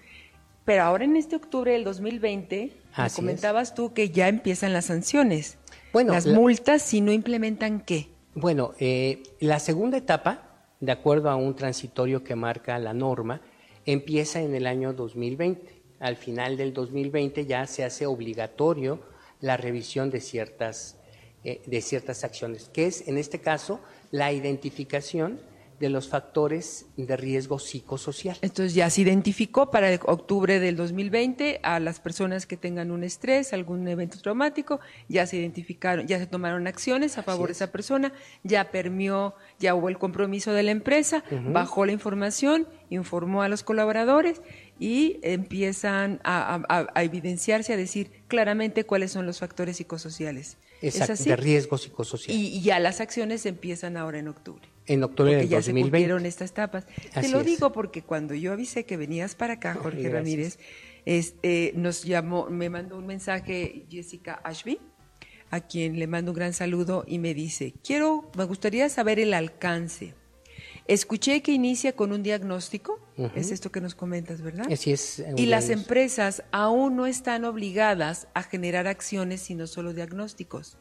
[0.65, 5.59] Pero ahora en este octubre del 2020, me comentabas tú que ya empiezan las sanciones.
[5.93, 8.09] Bueno, las multas si no implementan qué.
[8.35, 13.43] Bueno, eh, la segunda etapa, de acuerdo a un transitorio que marca la norma,
[13.85, 15.81] empieza en el año 2020.
[16.01, 18.99] Al final del 2020 ya se hace obligatorio
[19.41, 20.99] la revisión de ciertas,
[21.45, 25.41] eh, de ciertas acciones, que es en este caso la identificación
[25.81, 28.37] de los factores de riesgo psicosocial.
[28.41, 33.53] Entonces ya se identificó para octubre del 2020 a las personas que tengan un estrés,
[33.53, 38.13] algún evento traumático, ya se identificaron, ya se tomaron acciones a favor de esa persona,
[38.43, 43.63] ya permió, ya hubo el compromiso de la empresa, bajó la información, informó a los
[43.63, 44.41] colaboradores
[44.79, 50.59] y empiezan a, evidenciarse, a decir claramente cuáles son los factores psicosociales.
[50.83, 51.31] Exacto, ¿Es así?
[51.31, 52.37] de riesgo psicosocial.
[52.37, 54.69] Y, ya las acciones empiezan ahora en octubre.
[54.87, 56.87] En octubre porque ya se cumplieron estas etapas.
[57.19, 60.59] Te lo digo porque cuando yo avisé que venías para acá, Jorge Ramírez,
[61.07, 64.79] este, nos llamó, me mandó un mensaje Jessica Ashby,
[65.51, 69.33] a quien le mando un gran saludo y me dice, quiero, me gustaría saber el
[69.33, 70.15] alcance.
[70.89, 73.01] Escuché que inicia con un diagnóstico
[73.35, 74.71] Es esto que nos comentas, ¿verdad?
[74.71, 75.25] Así es.
[75.37, 80.79] Y las empresas aún no están obligadas a generar acciones, sino solo diagnósticos.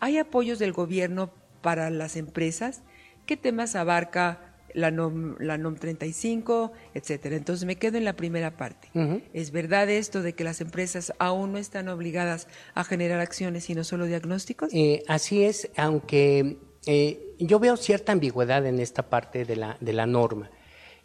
[0.00, 2.82] ¿Hay apoyos del gobierno para las empresas?
[3.26, 7.36] ¿Qué temas abarca la NOM, la NOM 35, etcétera?
[7.36, 8.88] Entonces me quedo en la primera parte.
[9.34, 13.84] ¿Es verdad esto de que las empresas aún no están obligadas a generar acciones, sino
[13.84, 14.70] solo diagnósticos?
[14.72, 19.92] Eh, así es, aunque eh, yo veo cierta ambigüedad en esta parte de la, de
[19.92, 20.50] la norma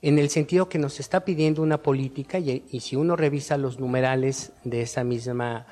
[0.03, 4.51] en el sentido que nos está pidiendo una política y, si uno revisa los numerales
[4.65, 5.65] de esa misma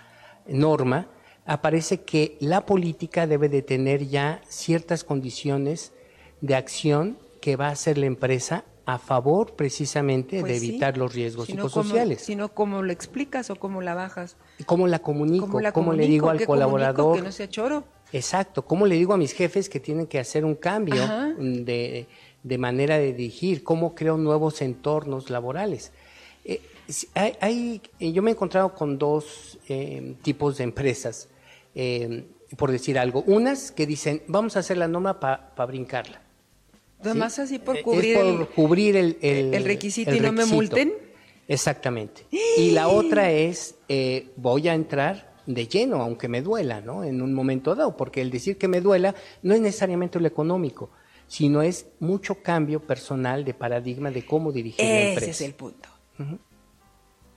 [0.48, 1.08] norma,
[1.46, 5.92] aparece que la política debe de tener ya ciertas condiciones
[6.40, 11.14] de acción que va a hacer la empresa a favor precisamente de pues evitar los
[11.14, 12.22] riesgos psicosociales.
[12.22, 14.38] sino cómo lo explicas o cómo la bajas.
[14.66, 15.60] ¿Cómo la comunico?
[15.74, 17.18] ¿Cómo, le digo al colaborador?
[17.18, 17.84] Que no sea choro.
[18.14, 18.64] Exacto.
[18.64, 21.02] ¿Cómo le digo a mis jefes que tienen que hacer un cambio
[21.38, 22.08] de
[22.44, 25.92] de manera de dirigir, cómo creo nuevos entornos laborales.
[26.44, 26.62] Eh,
[27.40, 31.28] hay, eh, yo me he encontrado con dos eh, tipos de empresas,
[32.58, 33.24] por decir algo.
[33.28, 36.22] Unas que dicen, vamos a hacer la norma para brincarla.
[37.00, 40.94] Además así por cubrir, por cubrir el, el, requisito y no me multen.
[41.48, 42.26] Exactamente.
[42.58, 43.76] Y la otra es,
[44.36, 47.04] voy a entrar de lleno, aunque me duela, ¿no?
[47.04, 50.92] En un momento dado, porque el decir que me duela no es necesariamente lo económico
[51.32, 55.32] sino es mucho cambio personal de paradigma de cómo dirigir Ese la empresa.
[55.32, 55.88] Ese es el punto.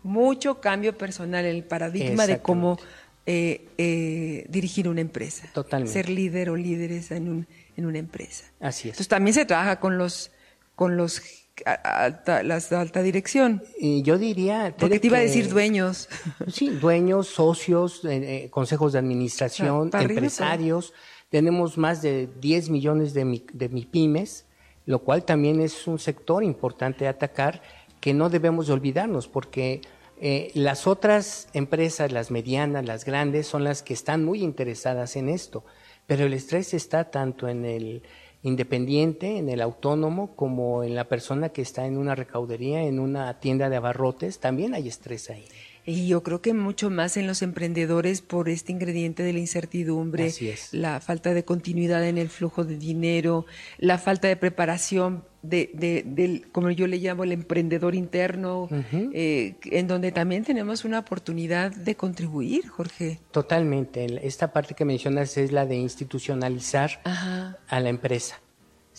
[0.02, 2.76] Mucho cambio personal en el paradigma de cómo
[3.24, 5.48] eh, eh, dirigir una empresa.
[5.54, 5.92] Totalmente.
[5.92, 8.46] Ser líder o líderes en, un, en una empresa.
[8.58, 8.94] Así es.
[8.94, 10.32] Entonces también se trabaja con los
[10.74, 11.22] con los
[11.64, 13.62] alta, las alta dirección.
[13.78, 14.74] Y yo diría...
[14.78, 16.08] Porque te iba a decir dueños.
[16.48, 20.92] Sí, dueños, socios, eh, consejos de administración, empresarios.
[21.28, 24.46] Tenemos más de 10 millones de, de MIPIMES,
[24.86, 27.62] lo cual también es un sector importante a atacar
[28.00, 29.80] que no debemos olvidarnos porque
[30.20, 35.28] eh, las otras empresas, las medianas, las grandes, son las que están muy interesadas en
[35.28, 35.64] esto,
[36.06, 38.02] pero el estrés está tanto en el
[38.44, 43.40] independiente, en el autónomo, como en la persona que está en una recaudería, en una
[43.40, 45.46] tienda de abarrotes, también hay estrés ahí.
[45.86, 50.32] Y yo creo que mucho más en los emprendedores por este ingrediente de la incertidumbre,
[50.72, 53.46] la falta de continuidad en el flujo de dinero,
[53.78, 59.86] la falta de preparación de, del, como yo le llamo, el emprendedor interno, eh, en
[59.86, 63.20] donde también tenemos una oportunidad de contribuir, Jorge.
[63.30, 64.26] Totalmente.
[64.26, 68.40] Esta parte que mencionas es la de institucionalizar a la empresa.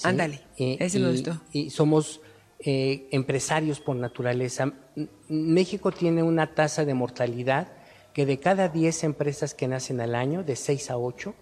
[0.04, 1.42] Ándale, ese me gustó.
[1.52, 2.22] Y somos
[2.60, 4.74] eh, empresarios por naturaleza.
[5.28, 7.68] México tiene una tasa de mortalidad
[8.14, 11.34] que de cada 10 empresas que nacen al año, de 6 a 8,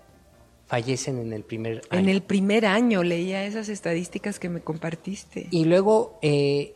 [0.73, 2.01] fallecen en el primer año.
[2.01, 5.45] En el primer año leía esas estadísticas que me compartiste.
[5.51, 6.73] Y luego eh,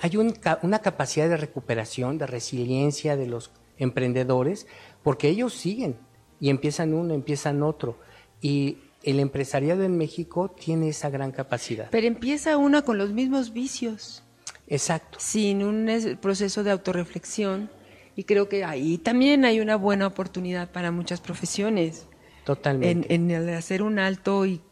[0.00, 4.66] hay una capacidad de recuperación, de resiliencia de los emprendedores,
[5.04, 5.94] porque ellos siguen
[6.40, 8.00] y empiezan uno, empiezan otro.
[8.40, 11.90] Y el empresariado en México tiene esa gran capacidad.
[11.92, 14.24] Pero empieza uno con los mismos vicios.
[14.66, 15.18] Exacto.
[15.20, 17.70] Sin un proceso de autorreflexión.
[18.16, 22.08] Y creo que ahí también hay una buena oportunidad para muchas profesiones.
[22.48, 23.14] Totalmente.
[23.14, 24.62] En, el hacer un alto y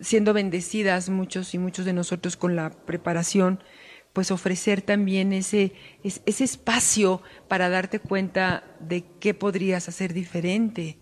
[0.00, 3.62] siendo bendecidas muchos y muchos de nosotros con la preparación,
[4.12, 10.98] pues ofrecer también ese, ese espacio para darte cuenta de qué podrías hacer diferente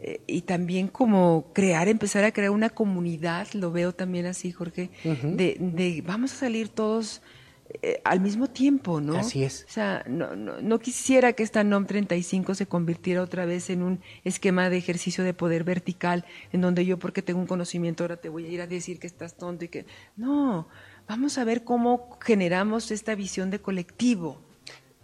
[0.00, 4.90] eh, y también como crear, empezar a crear una comunidad, lo veo también así, Jorge,
[5.02, 7.22] de, de, vamos a salir todos
[7.82, 9.16] eh, al mismo tiempo, ¿no?
[9.16, 9.64] Así es.
[9.68, 13.82] O sea, no, no, no, quisiera que esta NOM 35 se convirtiera otra vez en
[13.82, 18.16] un esquema de ejercicio de poder vertical, en donde yo, porque tengo un conocimiento, ahora
[18.16, 19.86] te voy a ir a decir que estás tonto y que...
[20.16, 20.68] No,
[21.06, 24.38] vamos a ver cómo generamos esta visión de colectivo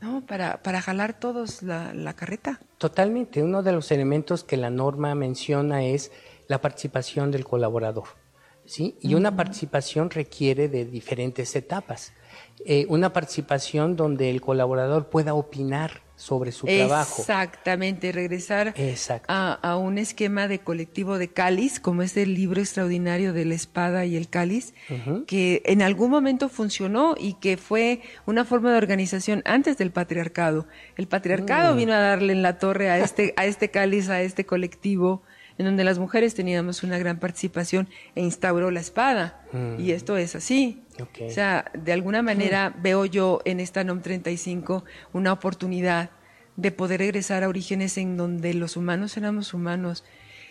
[0.05, 0.25] ¿no?
[0.27, 2.61] Para, para jalar todos la, carreta.
[2.79, 3.43] Totalmente.
[3.43, 6.13] Uno de los elementos que la norma menciona es
[6.47, 8.09] la participación del colaborador.
[8.67, 8.97] ¿sí?
[9.01, 12.13] Y una participación requiere de diferentes etapas.
[12.67, 17.23] Eh, una participación donde el colaborador pueda opinar sobre su trabajo.
[17.23, 18.75] Exactamente, regresar
[19.27, 24.05] a, un esquema de colectivo de cáliz, como es el libro extraordinario de la espada
[24.05, 24.75] y el cáliz,
[25.27, 30.67] que en algún momento funcionó y que fue una forma de organización antes del patriarcado.
[30.97, 31.77] El patriarcado mm.
[31.77, 35.23] vino a darle en la torre a este, a este cáliz, a este colectivo,
[35.59, 39.45] en donde las mujeres teníamos una gran participación e instauró la espada.
[39.53, 39.81] Mm.
[39.81, 40.83] Y esto es así.
[41.01, 46.11] O sea, de alguna manera veo yo en esta NOM 35 una oportunidad
[46.57, 50.05] de poder regresar a orígenes en donde los humanos éramos humanos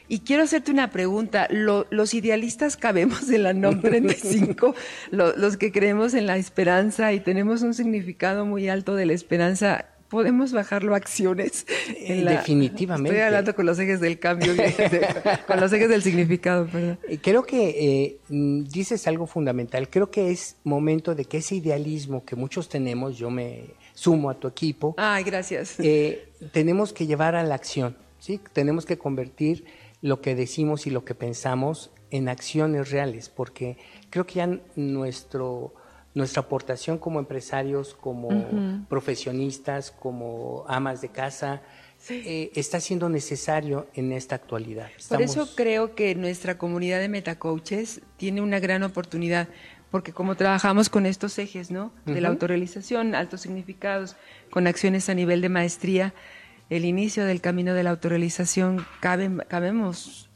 [0.10, 1.48] Y quiero hacerte una pregunta.
[1.50, 4.76] ¿Los idealistas cabemos en la NOM 35?
[5.12, 9.86] los que creemos en la esperanza y tenemos un significado muy alto de la esperanza,
[10.14, 11.66] podemos bajarlo a acciones.
[11.98, 13.10] En Definitivamente.
[13.10, 14.54] Estoy hablando con los ejes del cambio,
[15.48, 16.68] con los ejes del significado.
[16.68, 17.00] Perdón.
[17.10, 19.90] Eh, creo que eh, mm, dices algo fundamental.
[19.90, 23.64] Creo que es momento de que ese idealismo que muchos tenemos, yo me
[23.96, 24.94] sumo a tu equipo.
[25.00, 25.80] Ay, gracias.
[25.80, 28.40] Eh, tenemos que llevar a la acción, ¿sí?
[28.54, 29.66] Tenemos que convertir
[30.04, 33.78] lo que decimos y lo que pensamos en acciones reales, porque
[34.12, 35.74] creo que ya nuestro
[36.14, 41.62] nuestra aportación como empresarios, como profesionistas, como amas de casa,
[42.10, 44.90] eh, está siendo necesario en esta actualidad.
[45.08, 49.48] Por eso creo que nuestra comunidad de metacoaches tiene una gran oportunidad,
[49.90, 51.94] porque como trabajamos con estos ejes, ¿no?
[52.06, 54.18] De la autorrealización, altos significados,
[54.50, 56.14] con acciones a nivel de maestría,
[56.70, 60.30] el inicio del camino de la autorrealización, cabe, cabemos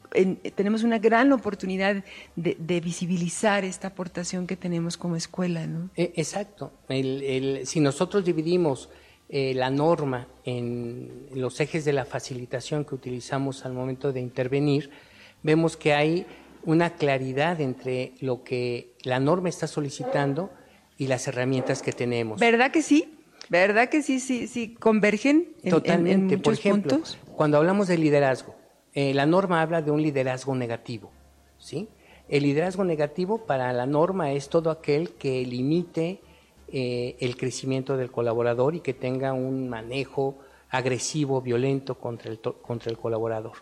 [0.56, 2.04] tenemos una gran oportunidad
[2.36, 5.68] de, visibilizar esta aportación que tenemos como escuela.
[5.68, 5.90] ¿no?
[5.96, 6.72] E, exacto.
[6.88, 8.90] si nosotros dividimos
[9.30, 14.90] eh, la norma en los ejes de la facilitación que utilizamos al momento de intervenir,
[15.44, 16.26] vemos que hay
[16.64, 20.50] una claridad entre lo que la norma está solicitando
[20.98, 22.40] y las herramientas que tenemos.
[22.40, 23.14] ¿Verdad que sí?
[23.50, 26.38] ¿Verdad que sí, sí, sí convergen en, Totalmente.
[26.38, 27.02] Por ejemplo,
[27.36, 28.56] cuando hablamos de liderazgo,
[29.00, 31.12] eh, la norma habla de un liderazgo negativo,
[31.60, 31.88] ¿sí?
[32.30, 36.20] El liderazgo negativo para la norma es todo aquel que limite
[36.68, 40.40] eh, el crecimiento del colaborador y que tenga un manejo
[40.72, 43.58] agresivo, violento contra el, contra el colaborador.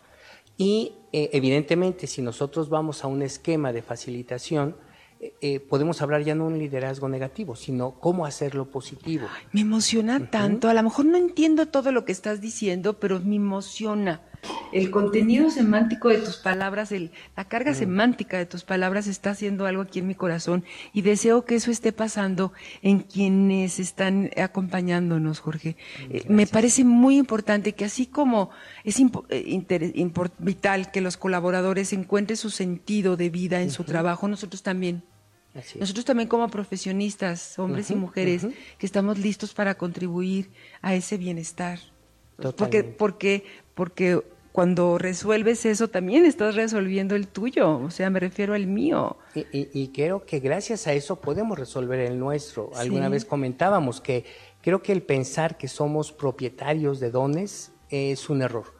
[0.55, 4.77] Y eh, evidentemente, si nosotros vamos a un esquema de facilitación,
[5.69, 9.27] podemos hablar ya no de un liderazgo negativo, sino cómo hacerlo positivo.
[9.51, 10.69] me emociona tanto.
[10.69, 14.21] A lo mejor no entiendo todo lo que estás diciendo, pero me emociona
[14.71, 16.91] el contenido semántico de tus palabras,
[17.35, 17.75] la carga mm.
[17.75, 21.71] semántica de tus palabras está haciendo algo aquí en mi corazón y deseo que eso
[21.71, 25.77] esté pasando en quienes están acompañándonos, Jorge.
[26.09, 28.49] Eh, me parece muy importante que así como
[28.83, 34.63] es eh, vital que los colaboradores encuentren su sentido de vida en su trabajo, nosotros
[34.63, 35.03] también.
[35.79, 38.45] Nosotros también como profesionistas, hombres y mujeres,
[38.77, 40.49] que estamos listos para contribuir
[40.81, 41.79] a ese bienestar.
[42.57, 44.21] Porque, porque, porque
[44.55, 49.17] cuando resuelves eso, también estás resolviendo el tuyo, o sea, me refiero al mío.
[49.51, 52.71] Y, creo que gracias a eso podemos resolver el nuestro.
[52.73, 54.23] Alguna vez comentábamos que
[54.61, 58.73] creo que el pensar que somos propietarios de dones es un error.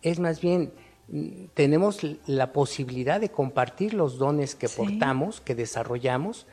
[0.00, 0.72] Es más bien,
[1.08, 6.46] mm, tenemos la posibilidad de compartir los dones que portamos, que desarrollamos,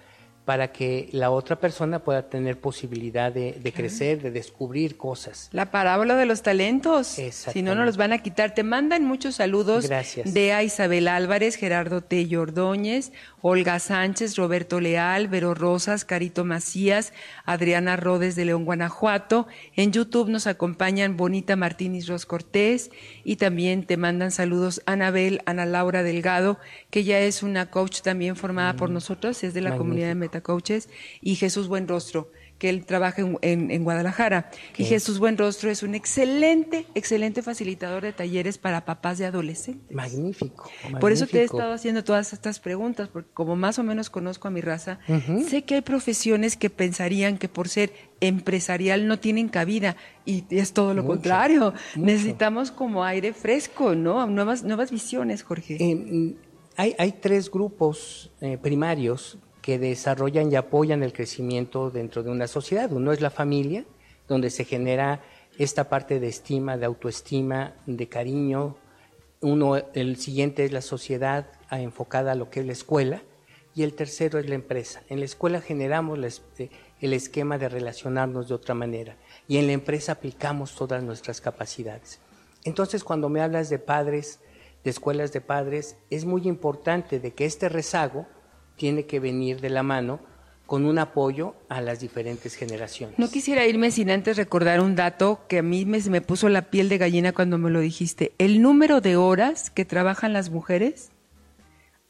[0.47, 5.49] para que la otra persona pueda tener posibilidad de, crecer, de descubrir cosas.
[5.51, 7.07] La parábola de los talentos.
[7.07, 8.53] Si no, nos los van a quitar.
[8.53, 10.33] Te mandan muchos saludos Gracias.
[10.33, 17.11] de a Isabel Álvarez, Gerardo Tello Ordóñez, Olga Sánchez, Roberto Leal, Vero Rosas, Carito Macías,
[17.43, 19.47] Adriana Rodes de León, Guanajuato.
[19.75, 22.89] En YouTube nos acompañan Bonita Martínez Ros Cortés
[23.25, 26.57] y también te mandan saludos Anabel, Ana Laura Delgado,
[26.89, 28.93] que ya es una coach también formada por mm.
[28.93, 30.89] nosotros, es de la comunidad de Meta Coaches,
[31.21, 34.49] y Jesús Buenrostro, que él trabaja en, Guadalajara.
[34.77, 39.95] Y Jesús Buenrostro es un excelente, excelente facilitador de talleres para papás de adolescentes.
[39.95, 40.69] Magnífico.
[40.99, 44.47] Por eso te he estado haciendo todas estas preguntas, porque como más o menos conozco
[44.47, 44.99] a mi raza,
[45.47, 49.95] sé que hay profesiones que pensarían que por ser empresarial no tienen cabida
[50.25, 51.73] y es todo lo contrario.
[51.95, 54.25] Necesitamos como aire fresco, ¿no?
[54.25, 55.77] Nuevas, nuevas visiones, Jorge.
[55.79, 56.35] Eh, mm,
[56.75, 62.47] hay, hay, tres grupos eh, primarios que desarrollan y apoyan el crecimiento dentro de una
[62.47, 62.89] sociedad.
[62.93, 63.83] Uno es la familia,
[64.25, 65.21] donde se genera
[65.57, 68.77] esta parte de estima, de autoestima, de cariño.
[69.41, 73.23] Uno, el siguiente es la sociedad enfocada a lo que es la escuela.
[73.75, 75.03] Y el tercero es la empresa.
[75.09, 76.17] En la escuela generamos
[76.59, 76.69] eh,
[77.01, 79.17] el esquema de relacionarnos de otra manera.
[79.49, 82.21] Y en la empresa aplicamos todas nuestras capacidades.
[82.63, 84.39] Entonces, cuando me hablas de padres,
[84.85, 88.27] de escuelas de padres, es muy importante de que este rezago
[88.77, 90.19] tiene que venir de la mano
[90.65, 93.17] con un apoyo a las diferentes generaciones.
[93.17, 96.63] No quisiera irme sin antes recordar un dato que a mí me, me puso la
[96.63, 98.33] piel de gallina cuando me lo dijiste.
[98.37, 101.09] El número de horas que trabajan las mujeres,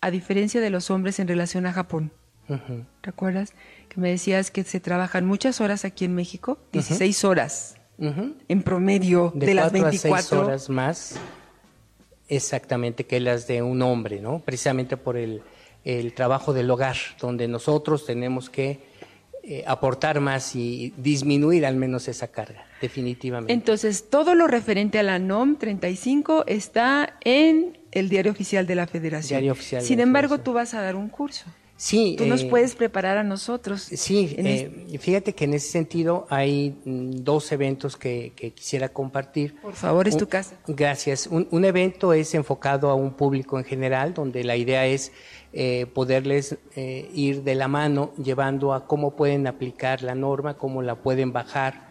[0.02, 2.12] a diferencia de los hombres en relación a Japón.
[3.02, 3.54] ¿Te acuerdas?
[3.90, 9.34] Que me decías que se trabajan muchas horas aquí en México, 16 horas en promedio
[9.36, 11.20] de, las 24 horas más
[12.30, 14.40] exactamente que las de un hombre, ¿no?
[14.40, 15.42] Precisamente por el
[15.84, 18.80] el trabajo del hogar, donde nosotros tenemos que
[19.44, 23.54] eh, aportar más y disminuir al menos esa carga, definitivamente.
[23.54, 28.88] Entonces, todo lo referente a la NOM 35 está en el diario oficial de la
[28.88, 29.40] Federación.
[29.40, 31.46] Diario oficial Sin embargo, tú vas a dar un curso.
[31.78, 32.16] Sí.
[32.18, 33.84] Tú nos eh, puedes preparar a nosotros.
[33.84, 39.56] Sí, eh, fíjate que en ese sentido hay mm, dos eventos que, quisiera compartir.
[39.62, 40.58] Por favor, es tu casa.
[40.68, 41.28] Gracias.
[41.28, 45.12] Un, evento es enfocado a un público en general, donde la idea es
[45.54, 50.96] eh, poderles ir de la mano llevando a cómo pueden aplicar la norma, cómo la
[50.96, 51.88] pueden bajar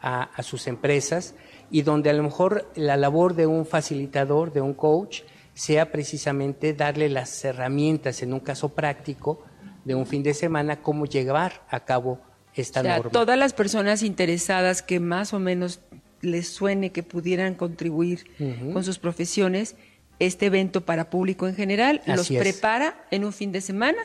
[0.00, 1.34] a, a sus empresas
[1.70, 5.22] y donde a lo mejor la labor de un facilitador, de un coach,
[5.54, 9.44] sea precisamente darle las herramientas, en un caso práctico,
[9.84, 12.18] de un fin de semana, cómo llevar a cabo
[12.54, 13.10] esta o sea, norma.
[13.10, 15.80] Todas las personas interesadas que más o menos
[16.20, 18.24] les suene que pudieran contribuir
[18.72, 19.76] con sus profesiones,
[20.20, 23.98] este evento para público en general los prepara en un fin de semana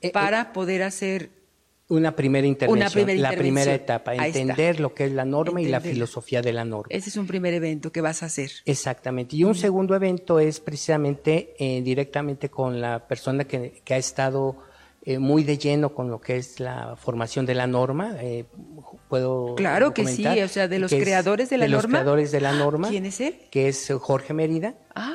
[0.00, 1.30] eh, para eh, poder hacer
[1.88, 6.42] una primera intervención, la primera etapa, entender lo que es la norma y la filosofía
[6.42, 6.88] de la norma.
[6.90, 8.50] Ese es un primer evento que vas a hacer.
[8.64, 9.36] Exactamente.
[9.36, 14.56] Y un segundo evento es precisamente eh, directamente con la persona que, ha estado
[15.06, 18.16] eh, muy de lleno con lo que es la formación de la norma.
[18.20, 18.44] Eh,
[19.08, 21.76] puedo Claro que sí, o sea, de los creadores de la norma.
[21.76, 22.88] De los creadores de la norma.
[22.90, 23.38] ¿Quién es él?
[23.50, 24.74] Que es Jorge Mérida.
[24.94, 25.14] Ah.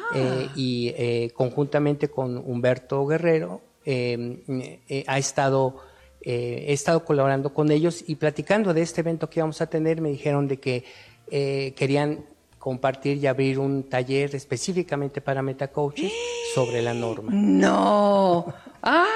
[0.55, 5.81] y conjuntamente con Humberto Guerrero ha estado
[6.23, 10.01] eh, he estado colaborando con ellos y platicando de este evento que íbamos a tener,
[10.01, 10.83] me dijeron de que
[11.31, 12.25] eh, querían
[12.59, 16.11] compartir y abrir un taller específicamente para metacoaching
[16.53, 17.31] sobre la norma.
[17.33, 19.07] No, ay,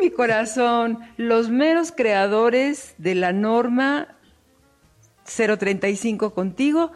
[0.00, 4.16] mi corazón, los meros creadores de la norma
[5.24, 6.92] 035 contigo,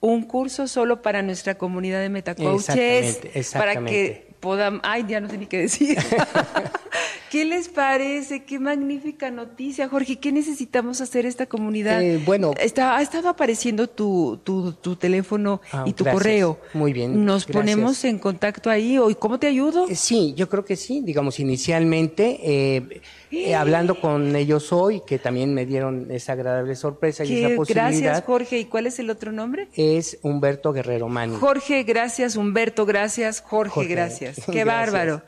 [0.00, 3.80] un curso solo para nuestra comunidad de metacoaches, exactamente, exactamente.
[3.80, 5.98] para que podamos, ay, ya no sé ni qué decir.
[7.32, 8.44] ¿Qué les parece?
[8.44, 10.16] Qué magnífica noticia, Jorge.
[10.16, 12.02] ¿Qué necesitamos hacer esta comunidad?
[12.02, 16.60] Eh, bueno, Está, ha estado apareciendo tu, tu, tu teléfono ah, y tu correo.
[16.74, 17.24] Muy bien.
[17.24, 18.98] Nos ponemos en contacto ahí.
[19.08, 19.88] ¿Y cómo te ayudo?
[19.88, 21.00] Eh, sí, yo creo que sí.
[21.00, 27.42] Digamos, inicialmente, eh, hablando con ellos hoy, que también me dieron esa agradable sorpresa y
[27.42, 27.88] esa posibilidad.
[27.92, 28.58] Gracias, Jorge.
[28.58, 29.68] ¿Y cuál es el otro nombre?
[29.74, 31.36] Es Humberto Guerrero Mani.
[31.40, 32.36] Jorge, gracias.
[32.36, 33.40] Humberto, gracias.
[33.40, 34.36] Jorge, gracias.
[34.52, 35.22] Qué bárbaro.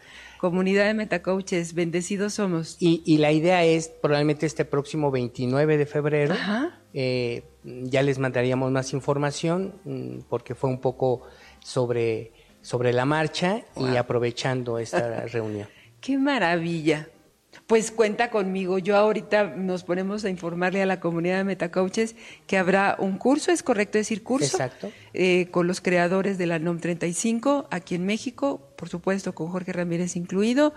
[0.44, 2.76] Comunidad de Metacoaches, bendecidos somos.
[2.78, 6.34] Y, la idea es, probablemente este próximo 29 de febrero,
[6.92, 11.22] eh, ya les mandaríamos más información, mm, porque fue un poco
[11.60, 15.66] sobre, sobre la marcha y aprovechando esta reunión.
[16.02, 17.08] ¡Qué maravilla!
[17.66, 18.78] Pues cuenta conmigo.
[18.78, 22.16] Yo ahorita nos ponemos a informarle a la comunidad de Metacoaches
[22.46, 24.92] que habrá un curso, es correcto decir curso, Exacto.
[25.14, 29.72] Eh, con los creadores de la NOM 35 aquí en México, por supuesto con Jorge
[29.72, 30.74] Ramírez incluido,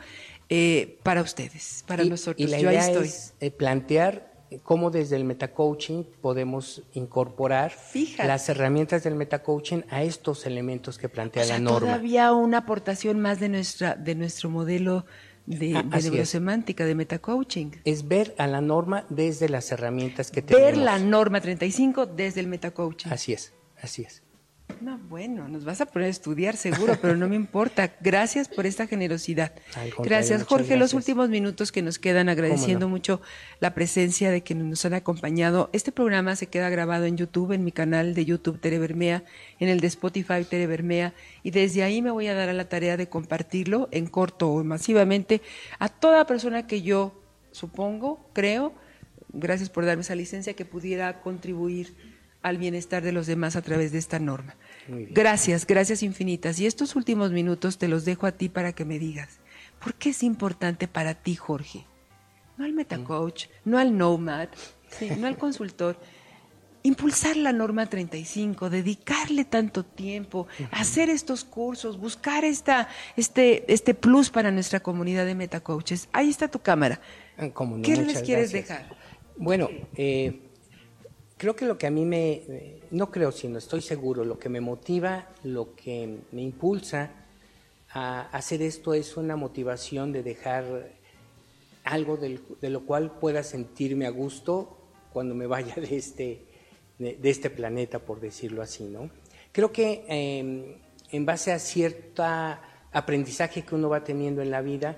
[0.47, 2.39] eh, para ustedes, para nosotros.
[2.39, 3.07] Y la Yo idea estoy.
[3.07, 4.31] es eh, plantear
[4.63, 7.73] cómo desde el metacoaching podemos incorporar
[8.19, 11.79] las herramientas del metacoaching a estos elementos que plantea la norma.
[11.79, 15.05] Todavía una aportación más de nuestra de nuestro modelo
[15.45, 17.71] de, ah, de neurosemántica, de metacoaching.
[17.83, 20.65] Es ver a la norma desde las herramientas que tenemos.
[20.65, 23.11] Ver la norma 35 desde el metacoaching.
[23.11, 23.51] Así es,
[23.81, 24.23] así es.
[24.81, 27.93] No, bueno, nos vas a poner a estudiar seguro, pero no me importa.
[27.99, 29.53] Gracias por esta generosidad.
[29.99, 30.77] Gracias, Jorge.
[30.77, 33.19] Los últimos minutos que nos quedan, agradeciendo mucho
[33.59, 35.69] la presencia de quienes nos han acompañado.
[35.73, 39.23] Este programa se queda grabado en YouTube, en mi canal de YouTube Tere Bermea,
[39.59, 42.69] en el de Spotify Tere Bermea, y desde ahí me voy a dar a la
[42.69, 45.41] tarea de compartirlo en corto o masivamente
[45.79, 47.19] a toda persona que yo
[47.51, 48.73] supongo, creo,
[49.33, 51.95] gracias por darme esa licencia, que pudiera contribuir
[52.47, 54.55] al bienestar de los demás a través de esta norma.
[54.87, 56.59] Gracias, gracias infinitas.
[56.59, 59.39] Y estos últimos minutos te los dejo a ti para que me digas,
[59.79, 61.85] ¿por qué es importante para ti, Jorge?
[62.57, 64.49] No al metacoach, no al nomad,
[65.17, 65.99] no al consultor.
[66.83, 72.87] Impulsar la norma 35, dedicarle tanto tiempo, hacer estos cursos, buscar esta,
[73.17, 76.07] este, este plus para nuestra comunidad de metacoaches.
[76.13, 77.01] Ahí está tu cámara.
[77.37, 77.49] Ah,
[77.83, 78.87] ¿Qué les quieres dejar?
[79.35, 80.46] Bueno, eh,
[81.37, 82.41] creo que lo que a mí me,
[82.91, 87.11] no creo, sino estoy seguro, lo que me motiva, lo que me impulsa
[87.91, 90.89] a hacer esto es una motivación de dejar
[91.83, 94.77] algo de lo cual pueda sentirme a gusto
[95.13, 96.41] cuando me vaya de este,
[96.99, 99.09] de, este planeta, por decirlo así, ¿no?
[99.51, 100.75] Creo que em,
[101.11, 102.23] en base a cierto
[102.91, 104.97] aprendizaje que uno va teniendo en la vida,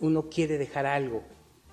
[0.00, 1.22] uno quiere dejar algo,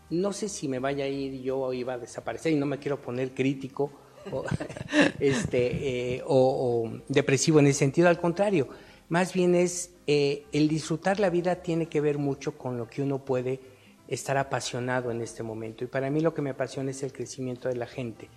[0.10, 2.80] no sé si me vaya a ir yo o iba a desaparecer y no me
[2.80, 3.91] quiero poner crítico
[4.32, 4.43] o,
[5.20, 8.68] este, eh, o, depresivo en ese sentido, al contrario,
[9.10, 13.01] más bien es eh, el disfrutar la vida tiene que ver mucho con lo que
[13.01, 13.60] uno puede
[14.08, 15.84] estar apasionado en este momento.
[15.84, 18.30] Y para mí lo que me apasiona es el crecimiento de la gente,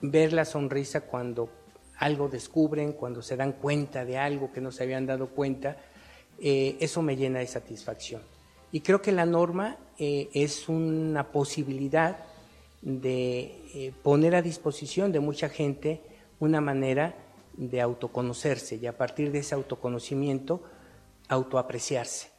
[0.00, 1.50] ver la sonrisa cuando
[1.96, 5.76] algo descubren, cuando se dan cuenta de algo que no se habían dado cuenta
[6.40, 8.22] eh, eso me llena de satisfacción.
[8.72, 12.18] Y creo que la norma eh, es una posibilidad
[12.82, 16.00] de eh, poner a disposición de mucha gente
[16.38, 17.16] una manera
[17.56, 20.62] de autoconocerse y a partir de ese autoconocimiento
[21.28, 22.30] autoapreciarse.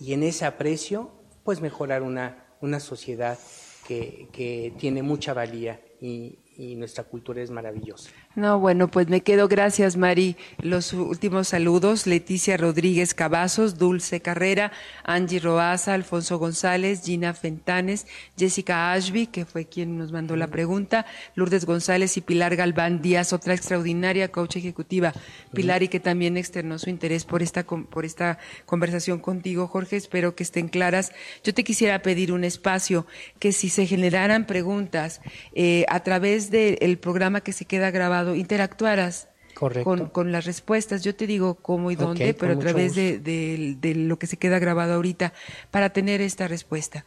[0.00, 1.10] Y en ese aprecio,
[1.44, 3.38] pues mejorar una, una sociedad
[3.86, 8.10] que, que tiene mucha valía y, y nuestra cultura es maravillosa.
[8.36, 9.46] No, bueno, pues me quedo.
[9.46, 10.36] Gracias, Mari.
[10.58, 12.08] Los últimos saludos.
[12.08, 14.72] Leticia Rodríguez Cavazos, Dulce Carrera,
[15.04, 21.06] Angie Roaza, Alfonso González, Gina Fentanes, Jessica Ashby, que fue quien nos mandó la pregunta,
[21.36, 25.12] Lourdes González y Pilar Galván Díaz, otra extraordinaria coach ejecutiva.
[25.52, 29.96] Pilar, y que también externó su interés por esta, por esta conversación contigo, Jorge.
[29.96, 31.12] Espero que estén claras.
[31.44, 33.06] Yo te quisiera pedir un espacio
[33.38, 35.20] que si se generaran preguntas
[35.54, 41.02] eh, a través del programa que se queda grabado, interactuaras con, las respuestas.
[41.02, 44.94] Yo te digo cómo y dónde, pero a través de, lo que se queda grabado
[44.94, 45.32] ahorita,
[45.70, 47.04] para tener esta respuesta.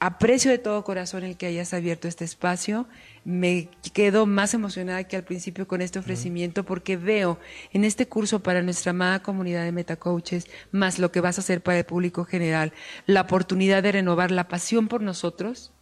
[0.00, 2.86] Aprecio de todo corazón el que hayas abierto este espacio.
[3.24, 7.40] Me quedo más emocionada que al principio con este ofrecimiento porque veo
[7.72, 11.62] en este curso para nuestra amada comunidad de metacoaches, más lo que vas a hacer
[11.62, 12.72] para el público general,
[13.06, 15.72] la oportunidad de renovar la pasión por nosotros,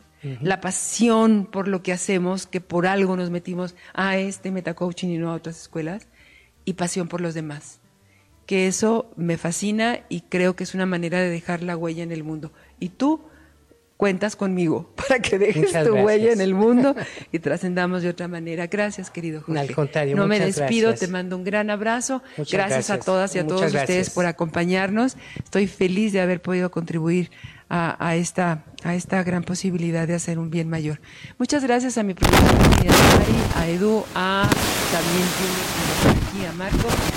[0.41, 5.18] la pasión por lo que hacemos, que por algo nos metimos a este metacoaching y
[5.18, 6.09] no a otras escuelas,
[6.64, 7.81] y pasión por los demás.
[8.47, 12.12] Que eso me fascina y creo que es una manera de dejar la huella en
[12.12, 12.53] el mundo.
[12.79, 13.22] Y tú
[13.97, 16.95] cuentas conmigo para que dejes tu huella en el mundo
[17.33, 18.66] y trascendamos de otra manera.
[18.66, 20.14] Gracias, querido Jorge.
[20.14, 22.22] No me despido, te mando un gran abrazo.
[22.51, 25.16] Gracias, a todas y a todos ustedes por acompañarnos.
[25.43, 27.31] Estoy feliz de haber podido contribuir
[27.69, 31.01] a, esta, a esta gran posibilidad de hacer un bien mayor.
[31.39, 32.59] Muchas gracias a mi profesora
[33.57, 34.49] a Edu, a
[34.93, 37.16] también a Marco.